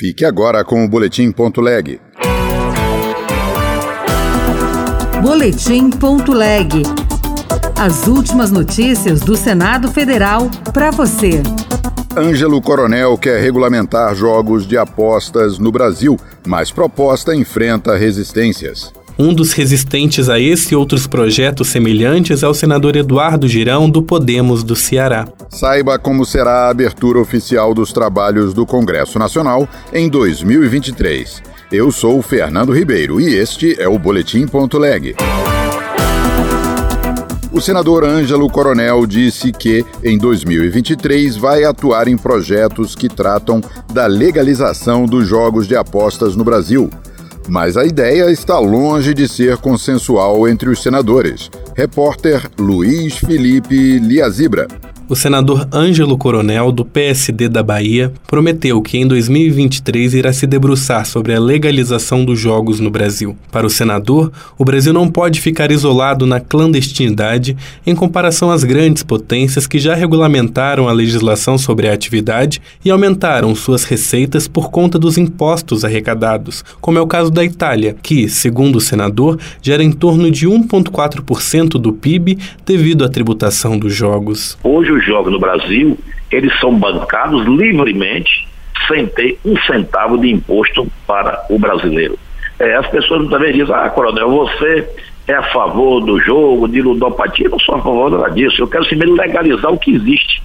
Fique 0.00 0.24
agora 0.24 0.64
com 0.64 0.82
o 0.82 0.88
Boletim.leg. 0.88 2.00
Boletim.leg. 5.22 6.82
As 7.78 8.08
últimas 8.08 8.50
notícias 8.50 9.20
do 9.20 9.36
Senado 9.36 9.90
Federal 9.90 10.50
para 10.72 10.90
você. 10.90 11.42
Ângelo 12.16 12.62
Coronel 12.62 13.18
quer 13.18 13.42
regulamentar 13.42 14.14
jogos 14.14 14.66
de 14.66 14.78
apostas 14.78 15.58
no 15.58 15.70
Brasil, 15.70 16.18
mas 16.46 16.70
proposta 16.70 17.34
enfrenta 17.34 17.94
resistências. 17.94 18.90
Um 19.22 19.34
dos 19.34 19.52
resistentes 19.52 20.30
a 20.30 20.40
esse 20.40 20.72
e 20.72 20.76
outros 20.76 21.06
projetos 21.06 21.68
semelhantes 21.68 22.42
é 22.42 22.48
o 22.48 22.54
senador 22.54 22.96
Eduardo 22.96 23.46
Girão, 23.46 23.90
do 23.90 24.02
Podemos 24.02 24.64
do 24.64 24.74
Ceará. 24.74 25.28
Saiba 25.50 25.98
como 25.98 26.24
será 26.24 26.64
a 26.64 26.70
abertura 26.70 27.18
oficial 27.18 27.74
dos 27.74 27.92
trabalhos 27.92 28.54
do 28.54 28.64
Congresso 28.64 29.18
Nacional 29.18 29.68
em 29.92 30.08
2023. 30.08 31.42
Eu 31.70 31.92
sou 31.92 32.22
Fernando 32.22 32.72
Ribeiro 32.72 33.20
e 33.20 33.34
este 33.34 33.78
é 33.78 33.86
o 33.86 33.98
Boletim.leg. 33.98 35.14
O 37.52 37.60
senador 37.60 38.04
Ângelo 38.04 38.48
Coronel 38.48 39.04
disse 39.06 39.52
que, 39.52 39.84
em 40.02 40.16
2023, 40.16 41.36
vai 41.36 41.64
atuar 41.64 42.08
em 42.08 42.16
projetos 42.16 42.94
que 42.94 43.06
tratam 43.06 43.60
da 43.92 44.06
legalização 44.06 45.04
dos 45.04 45.28
jogos 45.28 45.68
de 45.68 45.76
apostas 45.76 46.34
no 46.34 46.42
Brasil 46.42 46.88
mas 47.50 47.76
a 47.76 47.84
ideia 47.84 48.30
está 48.30 48.58
longe 48.60 49.12
de 49.12 49.26
ser 49.26 49.56
consensual 49.56 50.48
entre 50.48 50.70
os 50.70 50.80
senadores. 50.80 51.50
Repórter 51.76 52.48
Luiz 52.56 53.18
Felipe 53.18 53.98
Liazibra 53.98 54.68
o 55.10 55.16
senador 55.16 55.66
Ângelo 55.72 56.16
Coronel, 56.16 56.70
do 56.70 56.84
PSD 56.84 57.48
da 57.48 57.64
Bahia, 57.64 58.12
prometeu 58.28 58.80
que 58.80 58.96
em 58.96 59.04
2023 59.04 60.14
irá 60.14 60.32
se 60.32 60.46
debruçar 60.46 61.04
sobre 61.04 61.34
a 61.34 61.40
legalização 61.40 62.24
dos 62.24 62.38
jogos 62.38 62.78
no 62.78 62.92
Brasil. 62.92 63.36
Para 63.50 63.66
o 63.66 63.70
senador, 63.70 64.30
o 64.56 64.64
Brasil 64.64 64.92
não 64.92 65.08
pode 65.08 65.40
ficar 65.40 65.72
isolado 65.72 66.26
na 66.26 66.38
clandestinidade 66.38 67.56
em 67.84 67.92
comparação 67.92 68.52
às 68.52 68.62
grandes 68.62 69.02
potências 69.02 69.66
que 69.66 69.80
já 69.80 69.96
regulamentaram 69.96 70.88
a 70.88 70.92
legislação 70.92 71.58
sobre 71.58 71.88
a 71.88 71.92
atividade 71.92 72.62
e 72.84 72.88
aumentaram 72.88 73.52
suas 73.56 73.82
receitas 73.82 74.46
por 74.46 74.70
conta 74.70 74.96
dos 74.96 75.18
impostos 75.18 75.84
arrecadados, 75.84 76.64
como 76.80 76.98
é 76.98 77.00
o 77.00 77.06
caso 77.08 77.32
da 77.32 77.44
Itália, 77.44 77.96
que, 78.00 78.28
segundo 78.28 78.76
o 78.76 78.80
senador, 78.80 79.40
gera 79.60 79.82
em 79.82 79.90
torno 79.90 80.30
de 80.30 80.46
1,4% 80.46 81.70
do 81.70 81.92
PIB 81.92 82.38
devido 82.64 83.04
à 83.04 83.08
tributação 83.08 83.76
dos 83.76 83.92
jogos. 83.92 84.56
Hoje, 84.62 84.99
os 85.00 85.06
jogos 85.06 85.32
no 85.32 85.38
Brasil, 85.38 85.98
eles 86.30 86.58
são 86.60 86.74
bancados 86.78 87.44
livremente, 87.46 88.46
sem 88.86 89.06
ter 89.06 89.38
um 89.44 89.56
centavo 89.62 90.18
de 90.18 90.30
imposto 90.30 90.86
para 91.06 91.44
o 91.50 91.58
brasileiro. 91.58 92.18
É, 92.58 92.76
as 92.76 92.86
pessoas 92.88 93.28
também 93.28 93.52
dizem, 93.52 93.74
ah, 93.74 93.88
coronel, 93.88 94.30
você 94.30 94.88
é 95.26 95.34
a 95.34 95.42
favor 95.44 96.00
do 96.00 96.20
jogo, 96.20 96.68
de 96.68 96.82
ludopatia, 96.82 97.46
eu 97.46 97.50
não 97.50 97.58
sou 97.58 97.76
a 97.76 97.82
favor 97.82 98.10
nada 98.10 98.28
disso, 98.30 98.62
eu 98.62 98.68
quero 98.68 98.86
primeiro 98.86 99.14
legalizar 99.14 99.72
o 99.72 99.78
que 99.78 99.92
existe. 99.94 100.42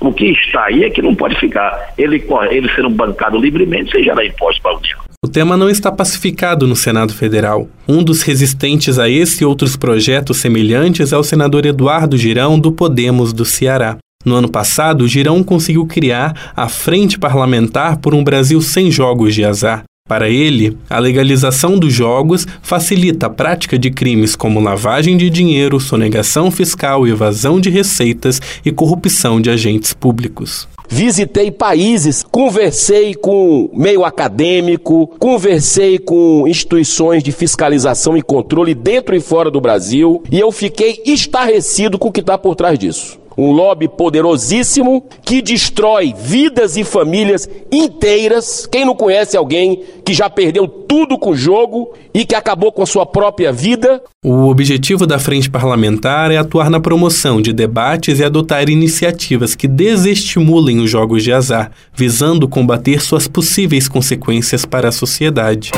O 0.00 0.12
que 0.12 0.26
está 0.26 0.66
aí 0.66 0.84
é 0.84 0.90
que 0.90 1.02
não 1.02 1.12
pode 1.12 1.34
ficar. 1.40 1.92
Ele, 1.98 2.24
ele 2.50 2.70
sendo 2.72 2.90
bancado 2.90 3.36
livremente 3.36 3.90
sem 3.90 4.04
gerar 4.04 4.24
imposto 4.24 4.62
para 4.62 4.70
a 4.70 4.76
União. 4.76 5.07
O 5.20 5.26
tema 5.26 5.56
não 5.56 5.68
está 5.68 5.90
pacificado 5.90 6.64
no 6.64 6.76
Senado 6.76 7.12
Federal. 7.12 7.68
Um 7.88 8.04
dos 8.04 8.22
resistentes 8.22 9.00
a 9.00 9.08
esse 9.08 9.42
e 9.42 9.44
outros 9.44 9.74
projetos 9.74 10.36
semelhantes 10.36 11.12
é 11.12 11.18
o 11.18 11.24
senador 11.24 11.66
Eduardo 11.66 12.16
Girão, 12.16 12.56
do 12.56 12.70
Podemos 12.70 13.32
do 13.32 13.44
Ceará. 13.44 13.98
No 14.24 14.36
ano 14.36 14.48
passado, 14.48 15.08
Girão 15.08 15.42
conseguiu 15.42 15.84
criar 15.86 16.52
a 16.54 16.68
Frente 16.68 17.18
Parlamentar 17.18 17.96
por 17.96 18.14
um 18.14 18.22
Brasil 18.22 18.60
sem 18.60 18.92
jogos 18.92 19.34
de 19.34 19.44
azar. 19.44 19.82
Para 20.08 20.30
ele, 20.30 20.74
a 20.88 20.98
legalização 20.98 21.78
dos 21.78 21.92
jogos 21.92 22.46
facilita 22.62 23.26
a 23.26 23.30
prática 23.30 23.78
de 23.78 23.90
crimes 23.90 24.34
como 24.34 24.58
lavagem 24.58 25.18
de 25.18 25.28
dinheiro, 25.28 25.78
sonegação 25.78 26.50
fiscal, 26.50 27.06
evasão 27.06 27.60
de 27.60 27.68
receitas 27.68 28.40
e 28.64 28.72
corrupção 28.72 29.38
de 29.38 29.50
agentes 29.50 29.92
públicos. 29.92 30.66
Visitei 30.88 31.50
países, 31.50 32.22
conversei 32.22 33.14
com 33.14 33.68
meio 33.74 34.02
acadêmico, 34.02 35.06
conversei 35.18 35.98
com 35.98 36.48
instituições 36.48 37.22
de 37.22 37.30
fiscalização 37.30 38.16
e 38.16 38.22
controle 38.22 38.74
dentro 38.74 39.14
e 39.14 39.20
fora 39.20 39.50
do 39.50 39.60
Brasil 39.60 40.22
e 40.32 40.40
eu 40.40 40.50
fiquei 40.50 41.02
estarrecido 41.04 41.98
com 41.98 42.08
o 42.08 42.12
que 42.12 42.20
está 42.20 42.38
por 42.38 42.56
trás 42.56 42.78
disso 42.78 43.18
um 43.38 43.52
lobby 43.52 43.86
poderosíssimo 43.86 45.04
que 45.24 45.40
destrói 45.40 46.12
vidas 46.18 46.76
e 46.76 46.82
famílias 46.82 47.48
inteiras. 47.70 48.66
Quem 48.66 48.84
não 48.84 48.96
conhece 48.96 49.36
alguém 49.36 49.84
que 50.04 50.12
já 50.12 50.28
perdeu 50.28 50.66
tudo 50.66 51.16
com 51.16 51.30
o 51.30 51.36
jogo 51.36 51.94
e 52.12 52.24
que 52.24 52.34
acabou 52.34 52.72
com 52.72 52.82
a 52.82 52.86
sua 52.86 53.06
própria 53.06 53.52
vida? 53.52 54.02
O 54.24 54.48
objetivo 54.48 55.06
da 55.06 55.20
frente 55.20 55.48
parlamentar 55.48 56.32
é 56.32 56.36
atuar 56.36 56.68
na 56.68 56.80
promoção 56.80 57.40
de 57.40 57.52
debates 57.52 58.18
e 58.18 58.24
adotar 58.24 58.68
iniciativas 58.68 59.54
que 59.54 59.68
desestimulem 59.68 60.80
os 60.80 60.90
jogos 60.90 61.22
de 61.22 61.32
azar, 61.32 61.70
visando 61.94 62.48
combater 62.48 63.00
suas 63.00 63.28
possíveis 63.28 63.86
consequências 63.86 64.64
para 64.64 64.88
a 64.88 64.92
sociedade. 64.92 65.70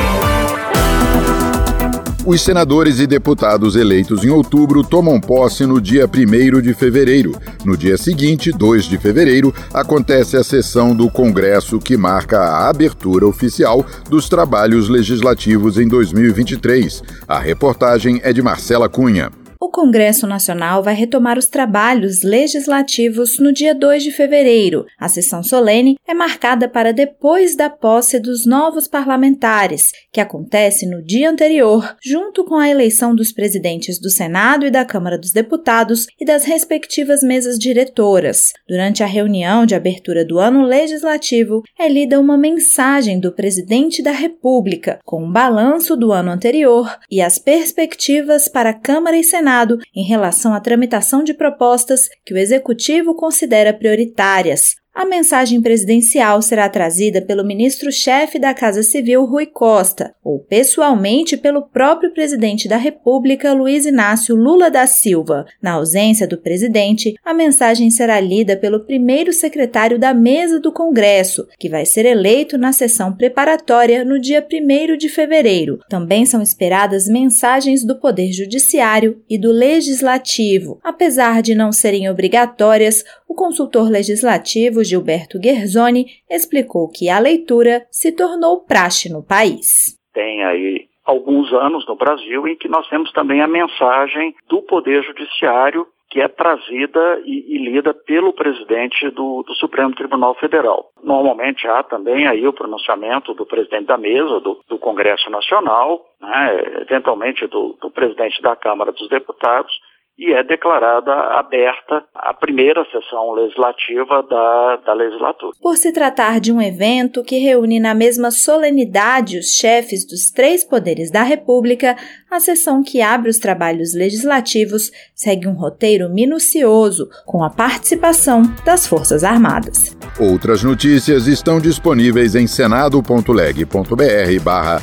Os 2.30 2.42
senadores 2.42 3.00
e 3.00 3.08
deputados 3.08 3.74
eleitos 3.74 4.22
em 4.22 4.30
outubro 4.30 4.84
tomam 4.84 5.20
posse 5.20 5.66
no 5.66 5.80
dia 5.80 6.06
1 6.06 6.60
de 6.60 6.72
fevereiro. 6.72 7.36
No 7.64 7.76
dia 7.76 7.96
seguinte, 7.96 8.52
2 8.52 8.84
de 8.84 8.98
fevereiro, 8.98 9.52
acontece 9.74 10.36
a 10.36 10.44
sessão 10.44 10.94
do 10.94 11.10
Congresso 11.10 11.80
que 11.80 11.96
marca 11.96 12.38
a 12.38 12.68
abertura 12.68 13.26
oficial 13.26 13.84
dos 14.08 14.28
trabalhos 14.28 14.88
legislativos 14.88 15.76
em 15.76 15.88
2023. 15.88 17.02
A 17.26 17.40
reportagem 17.40 18.20
é 18.22 18.32
de 18.32 18.40
Marcela 18.40 18.88
Cunha 18.88 19.39
o 19.60 19.68
Congresso 19.68 20.26
Nacional 20.26 20.82
vai 20.82 20.94
retomar 20.94 21.36
os 21.36 21.44
trabalhos 21.44 22.22
legislativos 22.22 23.38
no 23.38 23.52
dia 23.52 23.74
2 23.74 24.02
de 24.02 24.10
fevereiro. 24.10 24.86
A 24.98 25.06
sessão 25.06 25.42
solene 25.42 25.98
é 26.08 26.14
marcada 26.14 26.66
para 26.66 26.94
depois 26.94 27.54
da 27.54 27.68
posse 27.68 28.18
dos 28.18 28.46
novos 28.46 28.88
parlamentares, 28.88 29.92
que 30.10 30.20
acontece 30.20 30.86
no 30.86 31.04
dia 31.04 31.28
anterior, 31.28 31.94
junto 32.02 32.42
com 32.42 32.54
a 32.54 32.70
eleição 32.70 33.14
dos 33.14 33.32
presidentes 33.32 34.00
do 34.00 34.08
Senado 34.08 34.64
e 34.64 34.70
da 34.70 34.82
Câmara 34.82 35.18
dos 35.18 35.30
Deputados 35.30 36.06
e 36.18 36.24
das 36.24 36.46
respectivas 36.46 37.22
mesas 37.22 37.58
diretoras. 37.58 38.54
Durante 38.66 39.02
a 39.02 39.06
reunião 39.06 39.66
de 39.66 39.74
abertura 39.74 40.24
do 40.24 40.38
ano 40.38 40.62
legislativo, 40.62 41.62
é 41.78 41.86
lida 41.86 42.18
uma 42.18 42.38
mensagem 42.38 43.20
do 43.20 43.30
presidente 43.30 44.02
da 44.02 44.12
República, 44.12 44.98
com 45.04 45.24
um 45.24 45.30
balanço 45.30 45.98
do 45.98 46.12
ano 46.12 46.30
anterior 46.30 46.98
e 47.10 47.20
as 47.20 47.38
perspectivas 47.38 48.48
para 48.48 48.72
Câmara 48.72 49.18
e 49.18 49.22
Senado 49.24 49.49
Senado 49.50 49.78
em 49.94 50.04
relação 50.04 50.54
à 50.54 50.60
tramitação 50.60 51.24
de 51.24 51.34
propostas 51.34 52.08
que 52.24 52.32
o 52.32 52.38
Executivo 52.38 53.16
considera 53.16 53.74
prioritárias, 53.74 54.76
a 55.00 55.06
mensagem 55.06 55.62
presidencial 55.62 56.42
será 56.42 56.68
trazida 56.68 57.22
pelo 57.22 57.42
ministro-chefe 57.42 58.38
da 58.38 58.52
Casa 58.52 58.82
Civil, 58.82 59.24
Rui 59.24 59.46
Costa, 59.46 60.14
ou 60.22 60.40
pessoalmente 60.40 61.38
pelo 61.38 61.62
próprio 61.62 62.12
presidente 62.12 62.68
da 62.68 62.76
República, 62.76 63.54
Luiz 63.54 63.86
Inácio 63.86 64.36
Lula 64.36 64.70
da 64.70 64.86
Silva. 64.86 65.46
Na 65.62 65.72
ausência 65.72 66.28
do 66.28 66.36
presidente, 66.36 67.14
a 67.24 67.32
mensagem 67.32 67.88
será 67.88 68.20
lida 68.20 68.58
pelo 68.58 68.80
primeiro 68.80 69.32
secretário 69.32 69.98
da 69.98 70.12
mesa 70.12 70.60
do 70.60 70.70
Congresso, 70.70 71.48
que 71.58 71.70
vai 71.70 71.86
ser 71.86 72.04
eleito 72.04 72.58
na 72.58 72.70
sessão 72.70 73.10
preparatória 73.10 74.04
no 74.04 74.20
dia 74.20 74.46
1 74.46 74.98
de 74.98 75.08
fevereiro. 75.08 75.80
Também 75.88 76.26
são 76.26 76.42
esperadas 76.42 77.08
mensagens 77.08 77.82
do 77.86 77.98
Poder 77.98 78.32
Judiciário 78.32 79.22
e 79.30 79.38
do 79.38 79.50
Legislativo. 79.50 80.78
Apesar 80.84 81.40
de 81.40 81.54
não 81.54 81.72
serem 81.72 82.10
obrigatórias, 82.10 83.02
o 83.26 83.34
consultor 83.34 83.88
legislativo 83.88 84.82
Gilberto 84.90 85.38
Guerzoni 85.38 86.06
explicou 86.28 86.90
que 86.90 87.08
a 87.08 87.18
leitura 87.18 87.86
se 87.90 88.12
tornou 88.12 88.64
praxe 88.64 89.10
no 89.10 89.22
país. 89.24 89.96
Tem 90.12 90.44
aí 90.44 90.88
alguns 91.04 91.52
anos 91.52 91.86
no 91.86 91.96
Brasil 91.96 92.46
em 92.46 92.56
que 92.56 92.68
nós 92.68 92.88
temos 92.88 93.10
também 93.12 93.40
a 93.40 93.48
mensagem 93.48 94.34
do 94.48 94.62
Poder 94.62 95.02
Judiciário 95.02 95.86
que 96.10 96.20
é 96.20 96.26
trazida 96.26 97.22
e, 97.24 97.54
e 97.54 97.70
lida 97.70 97.94
pelo 97.94 98.32
presidente 98.32 99.08
do, 99.10 99.44
do, 99.44 99.54
Supremo 99.54 99.94
Tribunal 99.94 100.34
Federal. 100.34 100.90
Normalmente 101.04 101.66
há 101.68 101.84
também 101.84 102.26
aí 102.26 102.46
o 102.46 102.52
pronunciamento 102.52 103.32
do 103.32 103.46
presidente 103.46 103.86
da 103.86 103.96
mesa, 103.96 104.40
do, 104.40 104.60
do 104.68 104.76
Congresso 104.76 105.30
Nacional, 105.30 106.04
né, 106.20 106.80
eventualmente 106.80 107.46
do, 107.46 107.76
do 107.80 107.92
presidente 107.92 108.42
da 108.42 108.56
Câmara 108.56 108.90
dos 108.90 109.08
Deputados, 109.08 109.72
e 110.20 110.32
é 110.34 110.44
declarada 110.44 111.10
aberta 111.38 112.04
a 112.14 112.34
primeira 112.34 112.84
sessão 112.92 113.32
legislativa 113.32 114.22
da, 114.22 114.76
da 114.84 114.92
legislatura. 114.92 115.52
Por 115.62 115.78
se 115.78 115.94
tratar 115.94 116.38
de 116.38 116.52
um 116.52 116.60
evento 116.60 117.24
que 117.24 117.38
reúne 117.38 117.80
na 117.80 117.94
mesma 117.94 118.30
solenidade 118.30 119.38
os 119.38 119.56
chefes 119.56 120.06
dos 120.06 120.30
três 120.30 120.62
poderes 120.62 121.10
da 121.10 121.22
República, 121.22 121.96
a 122.30 122.38
sessão 122.38 122.82
que 122.82 123.00
abre 123.00 123.30
os 123.30 123.38
trabalhos 123.38 123.94
legislativos 123.94 124.90
segue 125.14 125.48
um 125.48 125.54
roteiro 125.54 126.10
minucioso 126.10 127.08
com 127.24 127.42
a 127.42 127.48
participação 127.48 128.42
das 128.62 128.86
Forças 128.86 129.24
Armadas. 129.24 129.96
Outras 130.20 130.62
notícias 130.62 131.26
estão 131.26 131.58
disponíveis 131.58 132.34
em 132.34 132.46
senado.leg.br/barra 132.46 134.82